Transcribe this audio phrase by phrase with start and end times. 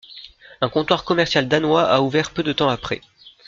[0.61, 3.01] Un comptoir commercial danois a ouvert peu de temps après.